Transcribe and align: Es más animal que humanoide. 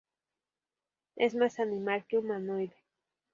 Es 1.15 1.35
más 1.35 1.59
animal 1.59 2.07
que 2.07 2.17
humanoide. 2.17 2.75